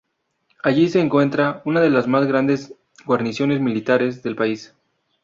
Allí 0.63 0.89
se 0.89 0.99
encuentra 0.99 1.61
una 1.63 1.79
de 1.79 1.91
las 1.91 2.07
más 2.07 2.25
grandes 2.25 2.73
guarniciones 3.05 3.59
militares 3.61 4.23
del 4.23 4.35
país. 4.35 4.73